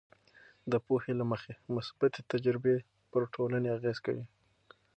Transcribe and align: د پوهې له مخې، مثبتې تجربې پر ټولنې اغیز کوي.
د 0.71 0.73
پوهې 0.85 1.13
له 1.19 1.25
مخې، 1.31 1.53
مثبتې 1.75 2.21
تجربې 2.31 2.75
پر 3.11 3.21
ټولنې 3.33 3.69
اغیز 3.77 3.97
کوي. 4.05 4.25